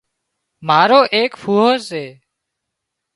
[0.67, 2.05] مارو ايڪ ڦُوئو سي